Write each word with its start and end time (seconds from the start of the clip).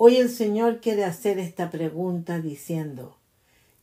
Hoy 0.00 0.18
el 0.18 0.30
Señor 0.30 0.78
quiere 0.78 1.02
hacer 1.02 1.40
esta 1.40 1.72
pregunta 1.72 2.38
diciendo, 2.38 3.16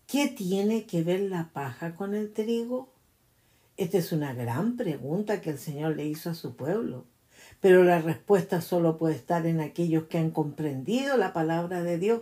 ¿qué 0.07 0.29
tiene 0.29 0.85
que 0.85 1.03
ver 1.03 1.19
la 1.19 1.49
paja 1.51 1.93
con 1.93 2.15
el 2.15 2.31
trigo? 2.31 2.87
Esta 3.75 3.97
es 3.97 4.13
una 4.13 4.33
gran 4.33 4.77
pregunta 4.77 5.41
que 5.41 5.49
el 5.49 5.57
Señor 5.57 5.97
le 5.97 6.05
hizo 6.05 6.29
a 6.29 6.33
su 6.33 6.55
pueblo, 6.55 7.03
pero 7.59 7.83
la 7.83 7.99
respuesta 7.99 8.61
solo 8.61 8.97
puede 8.97 9.15
estar 9.15 9.45
en 9.45 9.59
aquellos 9.59 10.05
que 10.05 10.17
han 10.17 10.31
comprendido 10.31 11.17
la 11.17 11.33
palabra 11.33 11.83
de 11.83 11.97
Dios. 11.97 12.21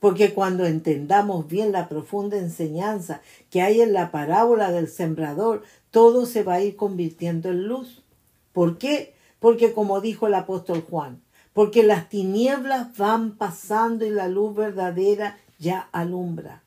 Porque 0.00 0.32
cuando 0.32 0.64
entendamos 0.64 1.46
bien 1.46 1.70
la 1.70 1.90
profunda 1.90 2.38
enseñanza 2.38 3.20
que 3.50 3.60
hay 3.60 3.82
en 3.82 3.92
la 3.92 4.10
parábola 4.10 4.72
del 4.72 4.88
sembrador, 4.88 5.64
todo 5.90 6.24
se 6.24 6.44
va 6.44 6.54
a 6.54 6.62
ir 6.62 6.76
convirtiendo 6.76 7.50
en 7.50 7.68
luz. 7.68 8.02
¿Por 8.54 8.78
qué? 8.78 9.12
Porque 9.38 9.74
como 9.74 10.00
dijo 10.00 10.28
el 10.28 10.34
apóstol 10.34 10.86
Juan, 10.88 11.20
porque 11.52 11.82
las 11.82 12.08
tinieblas 12.08 12.96
van 12.96 13.36
pasando 13.36 14.04
y 14.04 14.10
la 14.10 14.28
luz 14.28 14.54
verdadera 14.54 15.38
ya 15.58 15.88
alumbra. 15.92 16.62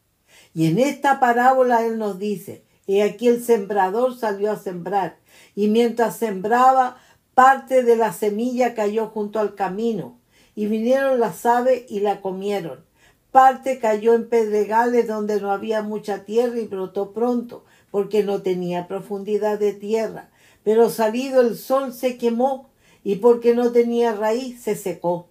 Y 0.54 0.68
en 0.68 0.80
esta 0.80 1.20
parábola 1.20 1.86
Él 1.86 1.98
nos 1.98 2.20
dice, 2.20 2.64
he 2.88 3.04
aquí 3.04 3.28
el 3.28 3.44
sembrador 3.44 4.18
salió 4.18 4.52
a 4.52 4.60
sembrar, 4.60 5.18
y 5.56 5.68
mientras 5.68 6.18
sembraba, 6.18 6.98
parte 7.34 7.84
de 7.84 7.96
la 7.96 8.14
semilla 8.14 8.74
cayó 8.76 9.08
junto 9.08 9.40
al 9.40 9.56
camino, 9.56 10.18
y 10.56 10.68
vinieron 10.68 11.20
las 11.20 11.46
aves 11.46 11.84
y 11.90 12.00
la 12.00 12.22
comieron. 12.22 12.86
Parte 13.32 13.80
cayó 13.80 14.14
en 14.14 14.30
pedregales 14.30 15.08
donde 15.08 15.42
no 15.42 15.52
había 15.52 15.82
mucha 15.82 16.24
tierra 16.24 16.58
y 16.58 16.68
brotó 16.68 17.12
pronto, 17.12 17.66
porque 17.92 18.24
no 18.24 18.42
tenía 18.42 18.88
profundidad 18.88 19.60
de 19.60 19.74
tierra. 19.74 20.30
Pero 20.64 20.90
salido 20.90 21.42
el 21.42 21.58
sol 21.58 21.92
se 21.92 22.18
quemó 22.18 22.70
y 23.06 23.18
porque 23.18 23.54
no 23.54 23.72
tenía 23.72 24.14
raíz 24.14 24.62
se 24.62 24.76
secó. 24.76 25.30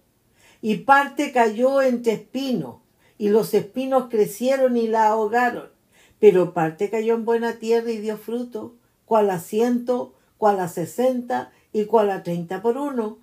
Y 0.61 0.77
parte 0.77 1.33
cayó 1.33 1.81
entre 1.81 2.13
espinos, 2.13 2.77
y 3.17 3.29
los 3.29 3.53
espinos 3.53 4.07
crecieron 4.09 4.77
y 4.77 4.87
la 4.87 5.09
ahogaron. 5.09 5.69
Pero 6.17 6.53
parte 6.53 6.89
cayó 6.89 7.13
en 7.15 7.25
buena 7.25 7.59
tierra 7.59 7.91
y 7.91 7.97
dio 7.97 8.17
fruto, 8.17 8.75
cual 9.03 9.29
a 9.29 9.39
ciento, 9.39 10.13
cual 10.37 10.61
a 10.61 10.69
sesenta 10.69 11.51
y 11.73 11.83
cual 11.83 12.11
a 12.11 12.23
treinta 12.23 12.61
por 12.61 12.77
uno. 12.77 13.19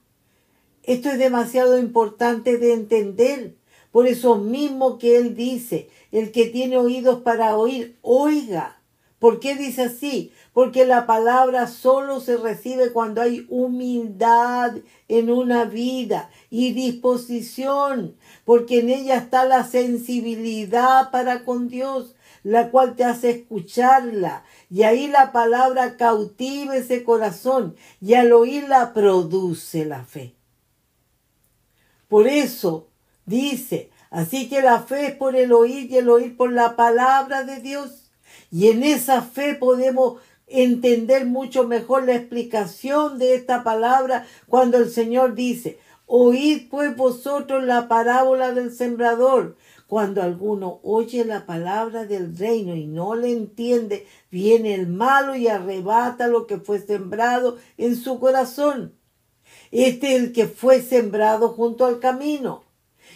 Esto 0.82 1.08
es 1.08 1.18
demasiado 1.18 1.78
importante 1.78 2.58
de 2.58 2.74
entender. 2.74 3.54
Por 3.90 4.06
eso 4.06 4.36
mismo 4.36 4.98
que 4.98 5.16
él 5.16 5.34
dice, 5.34 5.88
el 6.12 6.30
que 6.30 6.46
tiene 6.46 6.76
oídos 6.76 7.22
para 7.22 7.56
oír, 7.56 7.96
oiga. 8.02 8.82
¿Por 9.18 9.40
qué 9.40 9.56
dice 9.56 9.82
así? 9.82 10.32
Porque 10.52 10.84
la 10.84 11.06
palabra 11.06 11.66
solo 11.66 12.20
se 12.20 12.36
recibe 12.36 12.92
cuando 12.92 13.22
hay 13.22 13.46
humildad 13.48 14.76
en 15.08 15.30
una 15.30 15.64
vida 15.64 16.30
y 16.50 16.72
disposición, 16.72 18.16
porque 18.44 18.80
en 18.80 18.90
ella 18.90 19.16
está 19.16 19.44
la 19.46 19.64
sensibilidad 19.64 21.10
para 21.10 21.44
con 21.44 21.68
Dios, 21.68 22.14
la 22.42 22.70
cual 22.70 22.96
te 22.96 23.04
hace 23.04 23.30
escucharla. 23.30 24.44
Y 24.68 24.82
ahí 24.82 25.06
la 25.06 25.32
palabra 25.32 25.96
cautiva 25.96 26.76
ese 26.76 27.02
corazón 27.04 27.76
y 28.00 28.14
al 28.14 28.32
oírla 28.32 28.92
produce 28.92 29.86
la 29.86 30.04
fe. 30.04 30.34
Por 32.08 32.26
eso 32.26 32.88
dice, 33.24 33.90
así 34.10 34.50
que 34.50 34.60
la 34.60 34.80
fe 34.80 35.06
es 35.06 35.14
por 35.14 35.34
el 35.34 35.52
oír 35.52 35.90
y 35.90 35.96
el 35.96 36.10
oír 36.10 36.36
por 36.36 36.52
la 36.52 36.76
palabra 36.76 37.44
de 37.44 37.60
Dios. 37.60 38.10
Y 38.50 38.68
en 38.68 38.82
esa 38.82 39.22
fe 39.22 39.54
podemos 39.54 40.20
entender 40.46 41.26
mucho 41.26 41.64
mejor 41.66 42.04
la 42.04 42.14
explicación 42.14 43.18
de 43.18 43.34
esta 43.34 43.64
palabra 43.64 44.26
cuando 44.48 44.78
el 44.78 44.90
Señor 44.90 45.34
dice, 45.34 45.78
oíd 46.06 46.68
pues 46.70 46.96
vosotros 46.96 47.64
la 47.64 47.88
parábola 47.88 48.52
del 48.52 48.72
sembrador. 48.72 49.56
Cuando 49.86 50.22
alguno 50.22 50.80
oye 50.84 51.24
la 51.24 51.44
palabra 51.44 52.06
del 52.06 52.36
reino 52.36 52.74
y 52.74 52.86
no 52.86 53.14
le 53.14 53.30
entiende, 53.30 54.06
viene 54.30 54.74
el 54.74 54.86
malo 54.86 55.36
y 55.36 55.48
arrebata 55.48 56.28
lo 56.28 56.46
que 56.46 56.56
fue 56.56 56.78
sembrado 56.78 57.58
en 57.76 57.96
su 57.96 58.18
corazón. 58.18 58.94
Este 59.70 60.16
es 60.16 60.22
el 60.22 60.32
que 60.32 60.46
fue 60.46 60.80
sembrado 60.80 61.50
junto 61.50 61.84
al 61.84 61.98
camino. 61.98 62.64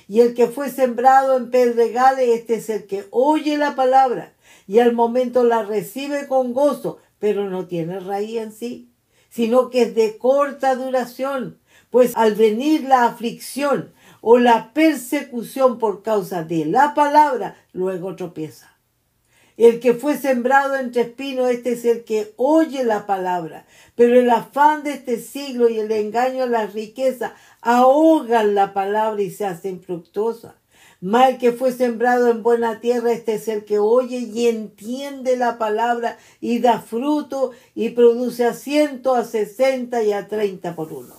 Y 0.09 0.21
el 0.21 0.35
que 0.35 0.47
fue 0.47 0.71
sembrado 0.71 1.37
en 1.37 1.51
pedregales, 1.51 2.29
este 2.29 2.57
es 2.57 2.69
el 2.69 2.87
que 2.87 3.07
oye 3.11 3.57
la 3.57 3.75
palabra 3.75 4.35
y 4.69 4.81
al 4.81 4.93
momento 4.93 5.45
la 5.45 5.63
recibe 5.63 6.27
con 6.27 6.53
gozo, 6.53 6.99
pero 7.19 7.49
no 7.49 7.67
tiene 7.67 8.01
raíz 8.01 8.39
en 8.39 8.53
sí, 8.53 8.91
sino 9.31 9.71
que 9.71 9.83
es 9.83 9.95
de 9.95 10.19
corta 10.19 10.75
duración, 10.75 11.59
pues 11.91 12.17
al 12.17 12.35
venir 12.35 12.85
la 12.85 13.07
aflicción 13.07 13.93
o 14.21 14.39
la 14.39 14.73
persecución 14.73 15.79
por 15.79 16.03
causa 16.03 16.43
de 16.43 16.65
la 16.65 16.95
palabra, 16.95 17.57
luego 17.73 18.17
tropieza. 18.17 18.77
El 19.57 19.81
que 19.81 19.95
fue 19.95 20.19
sembrado 20.19 20.77
entre 20.77 21.03
espinos, 21.03 21.49
este 21.49 21.73
es 21.73 21.85
el 21.87 22.05
que 22.05 22.35
oye 22.37 22.85
la 22.85 23.07
palabra, 23.07 23.67
pero 23.95 24.21
el 24.21 24.29
afán 24.29 24.83
de 24.83 24.93
este 24.93 25.19
siglo 25.19 25.71
y 25.71 25.79
el 25.79 25.91
engaño 25.91 26.45
a 26.45 26.47
la 26.47 26.67
riqueza 26.67 27.35
ahogan 27.63 28.55
la 28.55 28.75
palabra 28.75 29.23
y 29.23 29.31
se 29.31 29.47
hacen 29.47 29.81
fructuosa. 29.81 30.57
Mal 31.01 31.37
que 31.37 31.53
fue 31.53 31.73
sembrado 31.73 32.31
en 32.31 32.43
buena 32.43 32.81
tierra, 32.81 33.13
este 33.13 33.35
es 33.35 33.49
el 33.49 33.65
que 33.65 33.79
oye 33.79 34.19
y 34.19 34.49
entiende 34.49 35.37
la 35.37 35.59
palabra 35.59 36.17
y 36.41 36.59
da 36.61 36.81
fruto 36.81 37.51
y 37.75 37.91
produce 37.91 38.47
a 38.47 38.55
ciento, 38.55 39.15
a 39.15 39.25
sesenta 39.25 40.03
y 40.03 40.13
a 40.13 40.27
treinta 40.27 40.75
por 40.75 40.93
uno. 40.93 41.15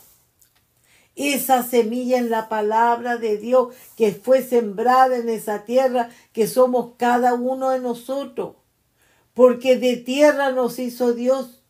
Esa 1.16 1.64
semilla 1.64 2.18
en 2.18 2.30
la 2.30 2.50
palabra 2.50 3.18
de 3.18 3.38
Dios 3.38 3.76
que 3.96 4.12
fue 4.12 4.42
sembrada 4.42 5.18
en 5.18 5.30
esa 5.30 5.64
tierra 5.66 6.10
que 6.34 6.48
somos 6.48 6.94
cada 6.98 7.34
uno 7.34 7.70
de 7.70 7.80
nosotros. 7.80 8.56
Porque 9.34 9.78
de 9.78 9.98
tierra 9.98 10.52
nos 10.52 10.80
hizo 10.80 11.14
Dios. 11.14 11.64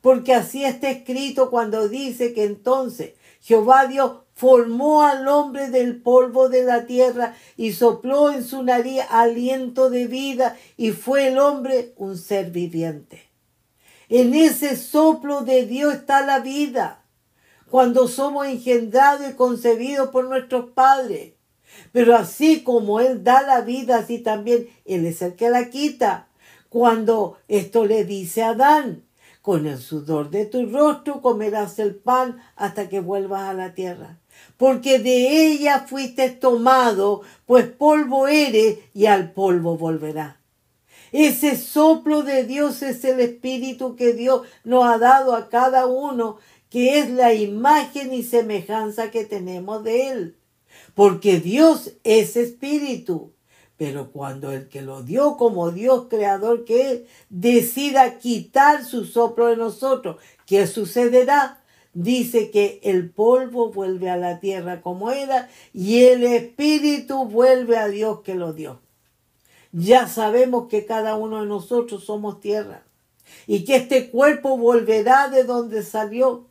Porque 0.00 0.34
así 0.34 0.64
está 0.64 0.90
escrito 0.90 1.50
cuando 1.50 1.88
dice 1.88 2.32
que 2.32 2.44
entonces 2.44 3.12
Jehová 3.40 3.86
Dios 3.86 4.12
formó 4.38 5.02
al 5.02 5.26
hombre 5.26 5.68
del 5.68 6.00
polvo 6.00 6.48
de 6.48 6.62
la 6.62 6.86
tierra 6.86 7.34
y 7.56 7.72
sopló 7.72 8.30
en 8.30 8.44
su 8.44 8.62
nariz 8.62 9.00
aliento 9.10 9.90
de 9.90 10.06
vida 10.06 10.56
y 10.76 10.92
fue 10.92 11.26
el 11.26 11.38
hombre 11.38 11.92
un 11.96 12.16
ser 12.16 12.52
viviente. 12.52 13.24
En 14.08 14.34
ese 14.34 14.76
soplo 14.76 15.40
de 15.40 15.66
Dios 15.66 15.92
está 15.92 16.24
la 16.24 16.38
vida, 16.38 17.02
cuando 17.68 18.06
somos 18.06 18.46
engendrados 18.46 19.28
y 19.28 19.34
concebidos 19.34 20.10
por 20.10 20.28
nuestros 20.28 20.70
padres. 20.70 21.32
Pero 21.90 22.14
así 22.14 22.62
como 22.62 23.00
Él 23.00 23.24
da 23.24 23.42
la 23.42 23.62
vida, 23.62 23.96
así 23.96 24.20
también 24.20 24.68
Él 24.84 25.04
es 25.04 25.20
el 25.20 25.34
que 25.34 25.50
la 25.50 25.68
quita. 25.68 26.28
cuando 26.68 27.38
esto 27.48 27.86
le 27.86 28.04
dice 28.04 28.44
a 28.44 28.50
Adán, 28.50 29.02
con 29.48 29.66
el 29.66 29.78
sudor 29.78 30.28
de 30.28 30.44
tu 30.44 30.66
rostro 30.66 31.22
comerás 31.22 31.78
el 31.78 31.94
pan 31.94 32.36
hasta 32.54 32.90
que 32.90 33.00
vuelvas 33.00 33.48
a 33.48 33.54
la 33.54 33.72
tierra. 33.72 34.18
Porque 34.58 34.98
de 34.98 35.46
ella 35.46 35.86
fuiste 35.88 36.28
tomado, 36.28 37.22
pues 37.46 37.64
polvo 37.64 38.28
eres 38.28 38.76
y 38.92 39.06
al 39.06 39.32
polvo 39.32 39.78
volverás. 39.78 40.36
Ese 41.12 41.56
soplo 41.56 42.24
de 42.24 42.44
Dios 42.44 42.82
es 42.82 43.02
el 43.06 43.20
espíritu 43.20 43.96
que 43.96 44.12
Dios 44.12 44.42
nos 44.64 44.84
ha 44.84 44.98
dado 44.98 45.34
a 45.34 45.48
cada 45.48 45.86
uno, 45.86 46.36
que 46.68 46.98
es 46.98 47.08
la 47.08 47.32
imagen 47.32 48.12
y 48.12 48.24
semejanza 48.24 49.10
que 49.10 49.24
tenemos 49.24 49.82
de 49.82 50.10
Él. 50.10 50.36
Porque 50.94 51.40
Dios 51.40 51.94
es 52.04 52.36
espíritu. 52.36 53.32
Pero 53.78 54.10
cuando 54.10 54.52
el 54.52 54.68
que 54.68 54.82
lo 54.82 55.02
dio 55.02 55.36
como 55.36 55.70
Dios 55.70 56.06
creador 56.10 56.64
que 56.64 56.90
es, 56.90 57.00
decida 57.30 58.18
quitar 58.18 58.84
su 58.84 59.04
soplo 59.04 59.46
de 59.46 59.56
nosotros, 59.56 60.16
¿qué 60.46 60.66
sucederá? 60.66 61.60
Dice 61.94 62.50
que 62.50 62.80
el 62.82 63.08
polvo 63.08 63.72
vuelve 63.72 64.10
a 64.10 64.16
la 64.16 64.40
tierra 64.40 64.82
como 64.82 65.12
era 65.12 65.48
y 65.72 66.04
el 66.04 66.24
espíritu 66.24 67.24
vuelve 67.24 67.78
a 67.78 67.88
Dios 67.88 68.20
que 68.20 68.34
lo 68.34 68.52
dio. 68.52 68.80
Ya 69.72 70.08
sabemos 70.08 70.68
que 70.68 70.84
cada 70.84 71.16
uno 71.16 71.40
de 71.40 71.46
nosotros 71.46 72.04
somos 72.04 72.40
tierra 72.40 72.82
y 73.46 73.64
que 73.64 73.76
este 73.76 74.10
cuerpo 74.10 74.58
volverá 74.58 75.28
de 75.28 75.44
donde 75.44 75.82
salió. 75.82 76.46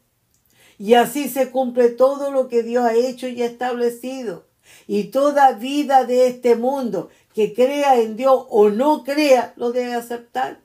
Y 0.80 0.94
así 0.94 1.28
se 1.28 1.50
cumple 1.50 1.90
todo 1.90 2.32
lo 2.32 2.48
que 2.48 2.64
Dios 2.64 2.86
ha 2.86 2.94
hecho 2.94 3.28
y 3.28 3.42
establecido. 3.42 4.46
Y 4.88 5.06
toda 5.06 5.54
vida 5.54 6.06
de 6.06 6.28
este 6.28 6.56
mundo 6.56 7.10
que 7.34 7.54
crea 7.54 8.00
en 8.00 8.16
Dios 8.18 8.46
o 8.50 8.70
no 8.70 9.04
crea, 9.04 9.54
lo 9.58 9.72
debe 9.72 9.94
aceptar. 9.94 10.62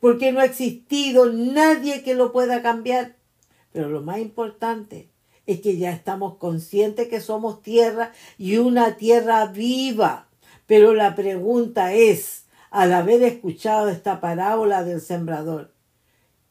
Porque 0.00 0.32
no 0.32 0.40
ha 0.40 0.44
existido 0.44 1.26
nadie 1.32 2.02
que 2.02 2.14
lo 2.14 2.32
pueda 2.32 2.62
cambiar. 2.62 3.16
Pero 3.72 3.88
lo 3.88 4.02
más 4.02 4.18
importante 4.18 5.10
es 5.46 5.60
que 5.60 5.76
ya 5.76 5.92
estamos 5.92 6.36
conscientes 6.36 7.08
que 7.08 7.20
somos 7.20 7.62
tierra 7.62 8.12
y 8.38 8.56
una 8.56 8.96
tierra 8.96 9.46
viva. 9.46 10.28
Pero 10.66 10.94
la 10.94 11.14
pregunta 11.14 11.92
es, 11.92 12.46
al 12.70 12.92
haber 12.92 13.22
escuchado 13.22 13.88
esta 13.88 14.20
parábola 14.20 14.82
del 14.82 15.00
sembrador, 15.00 15.72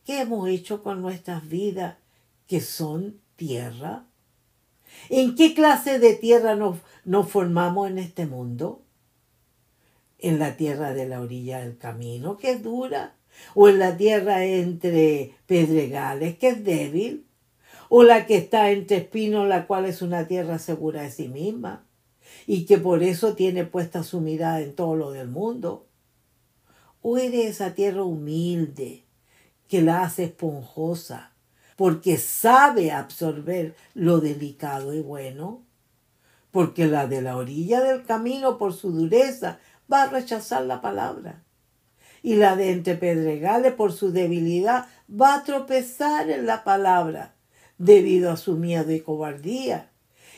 ¿qué 0.06 0.22
hemos 0.22 0.48
hecho 0.50 0.82
con 0.82 1.02
nuestras 1.02 1.48
vidas 1.48 1.98
que 2.48 2.62
son 2.62 3.20
tierra? 3.36 4.06
¿En 5.10 5.36
qué 5.36 5.54
clase 5.54 6.00
de 6.00 6.14
tierra 6.14 6.56
nos, 6.56 6.78
nos 7.04 7.30
formamos 7.30 7.90
en 7.90 8.00
este 8.00 8.26
mundo? 8.26 8.82
¿En 10.20 10.40
la 10.40 10.58
tierra 10.58 10.94
de 10.94 11.08
la 11.08 11.22
orilla 11.22 11.60
del 11.60 11.78
camino, 11.78 12.38
que 12.38 12.52
es 12.52 12.64
dura? 12.64 13.16
¿O 13.54 13.70
en 13.70 13.80
la 13.80 13.98
tierra 13.98 14.46
entre 14.46 15.36
pedregales, 15.46 16.38
que 16.38 16.50
es 16.50 16.64
débil? 16.64 17.26
¿O 17.90 18.04
la 18.04 18.26
que 18.26 18.38
está 18.38 18.72
entre 18.72 18.98
espinos, 18.98 19.48
la 19.48 19.68
cual 19.68 19.86
es 19.86 20.02
una 20.02 20.28
tierra 20.28 20.58
segura 20.58 21.04
de 21.04 21.12
sí 21.12 21.28
misma? 21.28 21.86
y 22.48 22.66
que 22.66 22.78
por 22.78 23.04
eso 23.04 23.36
tiene 23.36 23.66
puesta 23.66 24.04
su 24.04 24.22
mirada 24.22 24.62
en 24.62 24.76
todo 24.76 24.96
lo 24.96 25.12
del 25.12 25.28
mundo? 25.28 25.88
¿O 27.02 27.18
eres 27.18 27.46
esa 27.46 27.74
tierra 27.74 28.04
humilde 28.04 29.04
que 29.68 29.82
la 29.82 30.04
hace 30.04 30.26
esponjosa 30.26 31.32
porque 31.76 32.18
sabe 32.18 32.92
absorber 32.92 33.76
lo 33.94 34.20
delicado 34.20 34.94
y 34.94 35.02
bueno? 35.02 35.64
Porque 36.52 36.88
la 36.88 37.08
de 37.08 37.22
la 37.22 37.38
orilla 37.38 37.82
del 37.82 38.04
camino 38.04 38.58
por 38.58 38.74
su 38.74 38.92
dureza 38.92 39.60
va 39.92 40.04
a 40.04 40.10
rechazar 40.10 40.64
la 40.64 40.82
palabra. 40.82 41.44
Y 42.22 42.36
la 42.36 42.56
de 42.56 42.72
entre 42.72 42.96
pedregales 42.96 43.74
por 43.74 43.92
su 43.92 44.12
debilidad 44.12 44.88
va 45.10 45.36
a 45.36 45.44
tropezar 45.44 46.30
en 46.30 46.46
la 46.46 46.64
palabra 46.64 47.36
debido 47.78 48.32
a 48.32 48.38
su 48.38 48.56
miedo 48.56 48.92
y 48.92 49.02
cobardía 49.02 49.92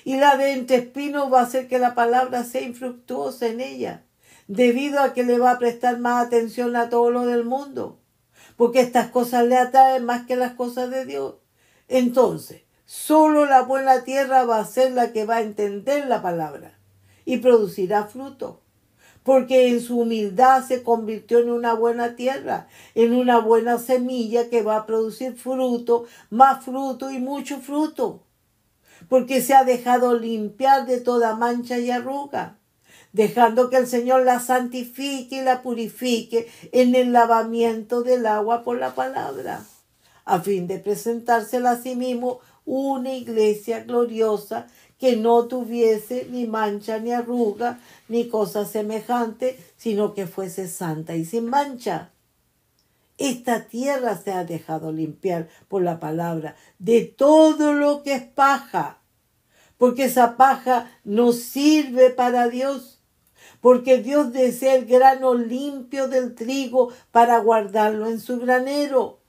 y 0.08 0.16
la 0.16 0.38
de 0.38 0.54
entre 0.54 0.78
espinos 0.78 1.34
va 1.34 1.42
a 1.42 1.44
hacer 1.44 1.68
que 1.68 1.80
la 1.80 1.94
palabra 1.94 2.46
sea 2.46 2.62
infructuosa 2.62 3.48
en 3.48 3.60
ella, 3.60 4.06
debido 4.48 5.02
a 5.02 5.12
que 5.14 5.26
le 5.26 5.38
va 5.38 5.52
a 5.52 5.60
prestar 5.60 6.00
más 6.00 6.26
atención 6.26 6.78
a 6.78 6.90
todo 6.90 7.12
lo 7.12 7.26
del 7.26 7.44
mundo, 7.44 8.00
porque 8.58 8.82
estas 8.82 9.10
cosas 9.10 9.46
le 9.46 9.58
atraen 9.58 10.04
más 10.04 10.26
que 10.26 10.36
las 10.36 10.54
cosas 10.54 10.90
de 10.90 11.06
Dios. 11.06 11.36
Entonces, 11.88 12.64
solo 12.86 13.46
la 13.46 13.62
buena 13.62 14.04
tierra 14.04 14.44
va 14.44 14.60
a 14.60 14.66
ser 14.66 14.92
la 14.92 15.14
que 15.14 15.26
va 15.26 15.38
a 15.38 15.42
entender 15.42 16.08
la 16.08 16.22
palabra 16.22 16.78
y 17.24 17.38
producirá 17.38 18.06
fruto 18.06 18.62
porque 19.24 19.68
en 19.68 19.82
su 19.82 20.00
humildad 20.00 20.64
se 20.66 20.84
convirtió 20.84 21.40
en 21.40 21.52
una 21.52 21.74
buena 21.74 22.16
tierra, 22.16 22.70
en 22.96 23.14
una 23.14 23.40
buena 23.40 23.78
semilla 23.78 24.50
que 24.50 24.62
va 24.62 24.78
a 24.78 24.86
producir 24.86 25.36
fruto, 25.36 26.06
más 26.30 26.64
fruto 26.64 27.12
y 27.12 27.20
mucho 27.20 27.60
fruto 27.60 28.24
porque 29.10 29.42
se 29.42 29.54
ha 29.54 29.64
dejado 29.64 30.18
limpiar 30.18 30.86
de 30.86 31.00
toda 31.00 31.36
mancha 31.36 31.78
y 31.78 31.92
arruga, 31.92 32.57
dejando 33.18 33.70
que 33.70 33.78
el 33.78 33.88
Señor 33.88 34.24
la 34.24 34.40
santifique 34.40 35.38
y 35.38 35.42
la 35.42 35.62
purifique 35.64 36.48
en 36.72 36.96
el 36.96 37.12
lavamiento 37.12 38.04
del 38.04 38.28
agua 38.28 38.64
por 38.64 38.78
la 38.78 38.94
palabra, 38.94 39.66
a 40.24 40.40
fin 40.40 40.68
de 40.68 40.78
presentársela 40.78 41.72
a 41.72 41.82
sí 41.82 41.96
mismo 41.96 42.40
una 42.64 43.14
iglesia 43.14 43.84
gloriosa 43.84 44.68
que 45.00 45.16
no 45.16 45.48
tuviese 45.48 46.28
ni 46.30 46.46
mancha 46.46 47.00
ni 47.00 47.12
arruga 47.12 47.80
ni 48.08 48.30
cosa 48.30 48.66
semejante, 48.66 49.60
sino 49.78 50.14
que 50.14 50.28
fuese 50.28 50.68
santa 50.68 51.16
y 51.16 51.26
sin 51.26 51.48
mancha. 51.50 52.12
Esta 53.18 53.68
tierra 53.68 54.16
se 54.16 54.32
ha 54.32 54.44
dejado 54.44 54.92
limpiar 54.92 55.48
por 55.68 55.82
la 55.82 56.00
palabra 56.00 56.56
de 56.78 57.02
todo 57.02 57.74
lo 57.74 58.04
que 58.04 58.14
es 58.14 58.24
paja, 58.24 59.00
porque 59.80 60.04
esa 60.04 60.38
paja 60.38 60.92
no 61.04 61.32
sirve 61.32 62.12
para 62.12 62.48
Dios, 62.48 62.97
porque 63.62 63.98
Dios 64.00 64.34
desea 64.34 64.76
el 64.76 64.86
grano 64.86 65.34
limpio 65.34 66.08
del 66.08 66.36
trigo 66.36 66.92
para 67.12 67.40
guardarlo 67.40 68.08
en 68.08 68.20
su 68.20 68.40
granero. 68.40 69.20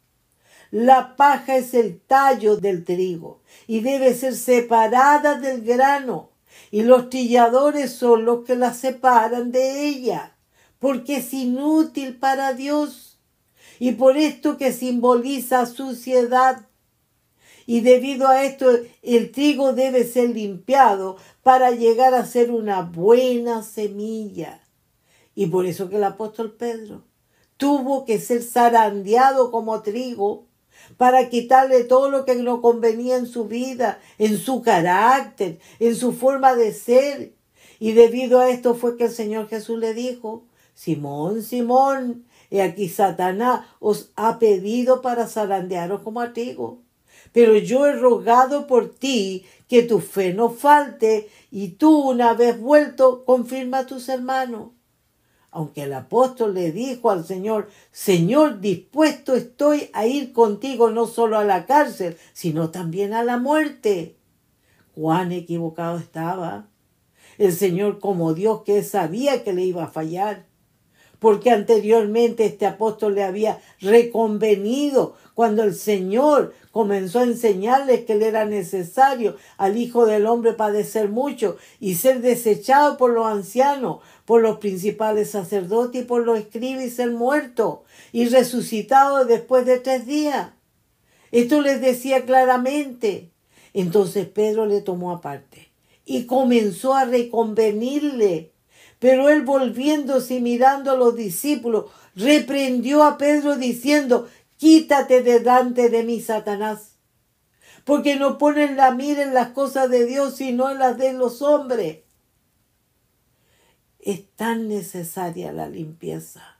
La 0.71 1.17
paja 1.17 1.57
es 1.57 1.73
el 1.73 2.01
tallo 2.01 2.57
del 2.57 2.85
trigo 2.85 3.41
y 3.67 3.81
debe 3.81 4.15
ser 4.15 4.35
separada 4.35 5.39
del 5.39 5.63
grano, 5.63 6.31
y 6.71 6.83
los 6.83 7.09
trilladores 7.09 7.93
son 7.93 8.25
los 8.25 8.45
que 8.45 8.55
la 8.55 8.75
separan 8.75 9.51
de 9.51 9.87
ella, 9.87 10.35
porque 10.79 11.17
es 11.17 11.33
inútil 11.33 12.17
para 12.17 12.53
Dios 12.53 13.19
y 13.79 13.93
por 13.93 14.17
esto 14.17 14.59
que 14.59 14.73
simboliza 14.73 15.67
suciedad. 15.67 16.68
Y 17.69 17.83
debido 17.83 18.29
a 18.29 18.45
esto 18.45 18.71
el 19.03 19.31
trigo 19.31 19.75
debe 19.75 20.05
ser 20.05 20.31
limpiado 20.31 21.19
para 21.43 21.71
llegar 21.71 22.15
a 22.15 22.25
ser 22.25 22.51
una 22.51 22.81
buena 22.81 23.63
semilla. 23.63 24.63
Y 25.35 25.49
por 25.49 25.67
eso 25.67 25.91
que 25.91 25.97
el 25.97 26.05
apóstol 26.05 26.55
Pedro 26.55 27.05
tuvo 27.59 28.07
que 28.07 28.21
ser 28.21 28.43
zarandeado 28.43 29.51
como 29.51 29.83
trigo 29.83 30.47
para 30.97 31.29
quitarle 31.29 31.85
todo 31.85 32.09
lo 32.09 32.25
que 32.25 32.37
no 32.37 32.63
convenía 32.63 33.19
en 33.19 33.27
su 33.27 33.45
vida, 33.45 34.01
en 34.17 34.39
su 34.39 34.63
carácter, 34.63 35.59
en 35.79 35.95
su 35.95 36.15
forma 36.15 36.55
de 36.55 36.73
ser. 36.73 37.35
Y 37.79 37.93
debido 37.93 38.41
a 38.41 38.49
esto 38.49 38.77
fue 38.77 38.97
que 38.97 39.05
el 39.05 39.13
Señor 39.13 39.47
Jesús 39.47 39.79
le 39.79 39.93
dijo, 39.93 40.47
Simón, 40.73 41.43
Simón, 41.43 42.25
He 42.51 42.63
aquí 42.63 42.89
Satanás 42.89 43.67
os 43.79 44.11
ha 44.17 44.39
pedido 44.39 45.03
para 45.03 45.27
zarandearos 45.27 46.01
como 46.01 46.23
a 46.23 46.33
trigo. 46.33 46.88
Pero 47.33 47.57
yo 47.57 47.87
he 47.87 47.93
rogado 47.93 48.67
por 48.67 48.91
ti 48.95 49.45
que 49.69 49.83
tu 49.83 50.01
fe 50.01 50.33
no 50.33 50.51
falte 50.51 51.29
y 51.51 51.69
tú 51.69 52.09
una 52.09 52.35
vez 52.35 52.59
vuelto 52.59 53.25
confirma 53.25 53.81
a 53.81 53.87
tus 53.87 54.09
hermanos. 54.09 54.71
Aunque 55.51 55.85
el 55.85 55.93
apóstol 55.95 56.55
le 56.55 56.73
dijo 56.73 57.11
al 57.11 57.25
Señor, 57.25 57.69
Señor, 57.91 58.61
dispuesto 58.61 59.35
estoy 59.35 59.91
a 59.93 60.07
ir 60.07 60.33
contigo 60.33 60.91
no 60.91 61.07
solo 61.07 61.39
a 61.39 61.45
la 61.45 61.65
cárcel, 61.67 62.17
sino 62.33 62.71
también 62.71 63.15
a 63.15 63.23
la 63.23 63.39
muerte. 63.39 64.17
Cuán 64.95 65.33
equivocado 65.33 65.99
estaba. 65.99 66.69
El 67.39 67.53
Señor 67.53 67.99
como 67.99 68.35
Dios 68.35 68.63
que 68.63 68.83
sabía 68.83 69.43
que 69.43 69.53
le 69.53 69.63
iba 69.63 69.85
a 69.85 69.91
fallar 69.91 70.48
porque 71.19 71.51
anteriormente 71.51 72.45
este 72.45 72.67
apóstol 72.67 73.15
le 73.15 73.25
había 73.25 73.61
reconvenido 73.81 75.17
cuando 75.35 75.63
el 75.63 75.75
Señor 75.75 76.55
comenzó 76.73 77.21
a 77.21 77.25
enseñarles 77.25 78.05
que 78.05 78.15
le 78.15 78.29
era 78.29 78.45
necesario 78.45 79.37
al 79.57 79.77
Hijo 79.77 80.07
del 80.07 80.27
Hombre 80.27 80.53
padecer 80.53 81.09
mucho 81.09 81.57
y 81.81 81.95
ser 81.95 82.21
desechado 82.21 82.97
por 82.97 83.11
los 83.11 83.27
ancianos, 83.27 83.99
por 84.25 84.43
los 84.43 84.59
principales 84.59 85.31
sacerdotes 85.31 86.03
y 86.03 86.05
por 86.05 86.25
los 86.25 86.39
escribas 86.39 86.85
y 86.85 86.91
ser 86.91 87.11
muerto 87.11 87.85
y 88.13 88.29
resucitado 88.29 89.25
después 89.25 89.65
de 89.67 89.79
tres 89.79 90.07
días. 90.07 90.51
Esto 91.31 91.61
les 91.61 91.81
decía 91.81 92.25
claramente. 92.25 93.31
Entonces 93.75 94.27
Pedro 94.27 94.67
le 94.67 94.81
tomó 94.81 95.13
aparte 95.13 95.69
y 96.05 96.25
comenzó 96.25 96.95
a 96.95 97.05
reconvenirle 97.05 98.53
pero 98.99 99.29
él 99.29 99.43
volviéndose 99.43 100.37
y 100.37 100.41
mirando 100.41 100.91
a 100.91 100.97
los 100.97 101.15
discípulos, 101.15 101.87
reprendió 102.15 103.05
a 103.05 103.17
Pedro 103.17 103.57
diciendo, 103.57 104.29
quítate 104.57 105.23
delante 105.23 105.89
de 105.89 106.03
mí, 106.03 106.21
Satanás, 106.21 106.97
porque 107.85 108.17
no 108.17 108.39
ponen 108.39 108.77
la 108.77 108.91
mira 108.91 109.23
en 109.23 109.35
las 109.35 109.51
cosas 109.51 109.89
de 109.89 110.05
Dios, 110.05 110.37
sino 110.37 110.71
en 110.71 110.79
las 110.79 110.99
de 110.99 111.13
los 111.13 111.43
hombres. 111.43 112.01
Es 114.01 114.29
tan 114.37 114.69
necesaria 114.69 115.53
la 115.53 115.69
limpieza. 115.69 116.59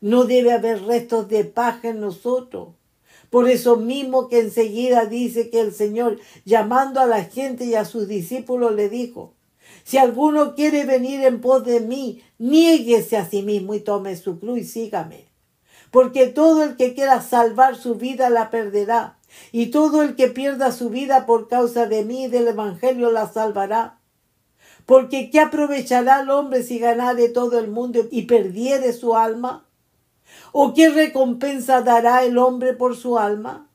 No 0.00 0.24
debe 0.24 0.52
haber 0.52 0.82
restos 0.84 1.28
de 1.28 1.44
paja 1.44 1.88
en 1.88 2.00
nosotros. 2.00 2.68
Por 3.30 3.48
eso 3.48 3.76
mismo 3.76 4.28
que 4.28 4.40
enseguida 4.40 5.06
dice 5.06 5.50
que 5.50 5.60
el 5.60 5.72
Señor, 5.72 6.18
llamando 6.44 7.00
a 7.00 7.06
la 7.06 7.24
gente 7.24 7.64
y 7.64 7.74
a 7.74 7.84
sus 7.84 8.06
discípulos, 8.06 8.74
le 8.74 8.88
dijo, 8.88 9.34
si 9.84 9.98
alguno 9.98 10.54
quiere 10.54 10.84
venir 10.84 11.24
en 11.24 11.40
pos 11.40 11.64
de 11.64 11.80
mí, 11.80 12.22
niéguese 12.38 13.16
a 13.16 13.28
sí 13.28 13.42
mismo 13.42 13.74
y 13.74 13.80
tome 13.80 14.16
su 14.16 14.40
cruz 14.40 14.58
y 14.58 14.64
sígame. 14.64 15.28
Porque 15.90 16.26
todo 16.26 16.64
el 16.64 16.76
que 16.76 16.94
quiera 16.94 17.22
salvar 17.22 17.76
su 17.76 17.94
vida 17.94 18.28
la 18.28 18.50
perderá, 18.50 19.18
y 19.52 19.66
todo 19.66 20.02
el 20.02 20.16
que 20.16 20.28
pierda 20.28 20.72
su 20.72 20.90
vida 20.90 21.26
por 21.26 21.48
causa 21.48 21.86
de 21.86 22.04
mí 22.04 22.24
y 22.24 22.28
del 22.28 22.48
Evangelio 22.48 23.10
la 23.10 23.28
salvará. 23.28 24.00
Porque 24.86 25.30
¿qué 25.30 25.40
aprovechará 25.40 26.20
el 26.20 26.30
hombre 26.30 26.62
si 26.62 26.78
ganare 26.78 27.28
todo 27.28 27.58
el 27.58 27.68
mundo 27.68 28.06
y 28.10 28.22
perdiere 28.22 28.92
su 28.92 29.16
alma? 29.16 29.66
¿O 30.52 30.74
qué 30.74 30.88
recompensa 30.88 31.82
dará 31.82 32.24
el 32.24 32.38
hombre 32.38 32.72
por 32.72 32.96
su 32.96 33.18
alma? 33.18 33.68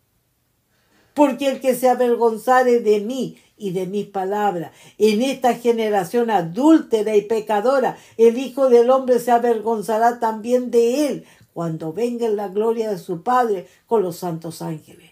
Porque 1.13 1.47
el 1.47 1.61
que 1.61 1.75
se 1.75 1.89
avergonzare 1.89 2.79
de 2.79 3.01
mí 3.01 3.37
y 3.61 3.71
de 3.71 3.85
mis 3.85 4.07
palabras, 4.07 4.71
en 4.97 5.21
esta 5.21 5.53
generación 5.53 6.31
adúltera 6.31 7.15
y 7.15 7.21
pecadora, 7.21 7.95
el 8.17 8.39
Hijo 8.39 8.69
del 8.69 8.89
Hombre 8.89 9.19
se 9.19 9.29
avergonzará 9.29 10.19
también 10.19 10.71
de 10.71 11.07
él 11.07 11.25
cuando 11.53 11.93
venga 11.93 12.25
en 12.25 12.37
la 12.37 12.47
gloria 12.47 12.89
de 12.89 12.97
su 12.97 13.21
Padre 13.21 13.67
con 13.85 14.01
los 14.01 14.17
santos 14.17 14.63
ángeles. 14.63 15.11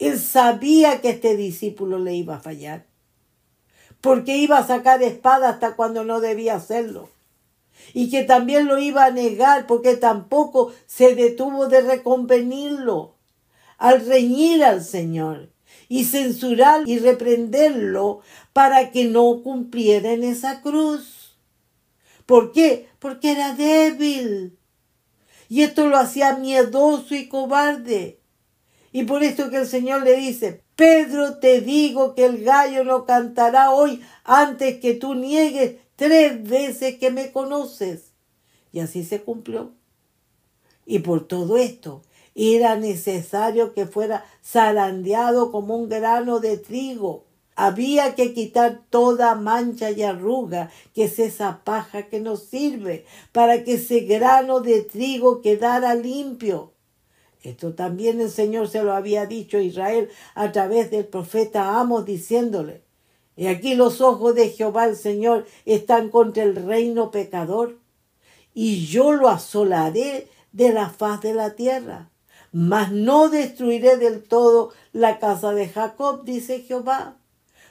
Él 0.00 0.18
sabía 0.18 1.00
que 1.00 1.10
este 1.10 1.36
discípulo 1.36 2.00
le 2.00 2.16
iba 2.16 2.34
a 2.34 2.40
fallar, 2.40 2.84
porque 4.00 4.36
iba 4.36 4.58
a 4.58 4.66
sacar 4.66 5.00
espada 5.04 5.50
hasta 5.50 5.76
cuando 5.76 6.02
no 6.02 6.20
debía 6.20 6.56
hacerlo 6.56 7.10
y 7.94 8.10
que 8.10 8.24
también 8.24 8.66
lo 8.66 8.78
iba 8.78 9.04
a 9.04 9.12
negar 9.12 9.68
porque 9.68 9.96
tampoco 9.96 10.72
se 10.86 11.14
detuvo 11.14 11.68
de 11.68 11.82
reconvenirlo 11.82 13.14
al 13.78 14.04
reñir 14.04 14.64
al 14.64 14.82
Señor 14.82 15.50
y 15.88 16.04
censurar 16.04 16.88
y 16.88 16.98
reprenderlo 16.98 18.20
para 18.52 18.90
que 18.90 19.04
no 19.04 19.42
cumpliera 19.42 20.12
en 20.12 20.24
esa 20.24 20.62
cruz. 20.62 21.36
¿Por 22.26 22.52
qué? 22.52 22.88
Porque 22.98 23.32
era 23.32 23.54
débil. 23.54 24.58
Y 25.48 25.62
esto 25.62 25.88
lo 25.88 25.96
hacía 25.96 26.36
miedoso 26.36 27.14
y 27.14 27.28
cobarde. 27.28 28.18
Y 28.92 29.04
por 29.04 29.22
esto 29.22 29.50
que 29.50 29.58
el 29.58 29.66
Señor 29.66 30.02
le 30.02 30.16
dice, 30.16 30.62
Pedro, 30.74 31.38
te 31.38 31.60
digo 31.60 32.14
que 32.14 32.24
el 32.24 32.42
gallo 32.42 32.84
no 32.84 33.04
cantará 33.04 33.70
hoy 33.70 34.02
antes 34.24 34.80
que 34.80 34.94
tú 34.94 35.14
niegues 35.14 35.76
tres 35.94 36.42
veces 36.42 36.96
que 36.96 37.10
me 37.10 37.30
conoces. 37.30 38.12
Y 38.72 38.80
así 38.80 39.04
se 39.04 39.22
cumplió. 39.22 39.72
Y 40.84 41.00
por 41.00 41.26
todo 41.26 41.56
esto 41.56 42.02
era 42.36 42.76
necesario 42.76 43.72
que 43.72 43.86
fuera 43.86 44.26
zarandeado 44.44 45.50
como 45.50 45.74
un 45.74 45.88
grano 45.88 46.38
de 46.38 46.58
trigo. 46.58 47.24
Había 47.56 48.14
que 48.14 48.34
quitar 48.34 48.82
toda 48.90 49.34
mancha 49.34 49.90
y 49.90 50.02
arruga, 50.02 50.70
que 50.94 51.04
es 51.04 51.18
esa 51.18 51.64
paja 51.64 52.02
que 52.08 52.20
nos 52.20 52.42
sirve, 52.42 53.06
para 53.32 53.64
que 53.64 53.74
ese 53.74 54.00
grano 54.00 54.60
de 54.60 54.82
trigo 54.82 55.40
quedara 55.40 55.94
limpio. 55.94 56.74
Esto 57.42 57.74
también 57.74 58.20
el 58.20 58.30
Señor 58.30 58.68
se 58.68 58.82
lo 58.82 58.92
había 58.92 59.24
dicho 59.24 59.56
a 59.56 59.62
Israel 59.62 60.10
a 60.34 60.52
través 60.52 60.90
del 60.90 61.06
profeta 61.06 61.80
Amos, 61.80 62.04
diciéndole, 62.04 62.82
y 63.34 63.46
aquí 63.46 63.74
los 63.74 64.02
ojos 64.02 64.34
de 64.34 64.50
Jehová 64.50 64.84
el 64.86 64.96
Señor 64.96 65.46
están 65.64 66.10
contra 66.10 66.42
el 66.42 66.56
reino 66.56 67.10
pecador, 67.10 67.78
y 68.52 68.84
yo 68.86 69.12
lo 69.12 69.28
asolaré 69.28 70.28
de 70.52 70.72
la 70.72 70.90
faz 70.90 71.22
de 71.22 71.34
la 71.34 71.54
tierra, 71.54 72.10
mas 72.58 72.90
no 72.90 73.28
destruiré 73.28 73.98
del 73.98 74.22
todo 74.22 74.72
la 74.94 75.18
casa 75.18 75.52
de 75.52 75.68
Jacob, 75.68 76.24
dice 76.24 76.60
Jehová, 76.60 77.18